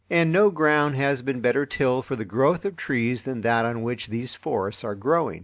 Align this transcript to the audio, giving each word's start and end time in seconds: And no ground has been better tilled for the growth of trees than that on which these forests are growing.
And 0.09 0.31
no 0.31 0.49
ground 0.49 0.95
has 0.95 1.21
been 1.21 1.41
better 1.41 1.63
tilled 1.63 2.07
for 2.07 2.15
the 2.15 2.25
growth 2.25 2.65
of 2.65 2.75
trees 2.75 3.21
than 3.21 3.41
that 3.41 3.65
on 3.65 3.83
which 3.83 4.07
these 4.07 4.33
forests 4.33 4.83
are 4.83 4.95
growing. 4.95 5.39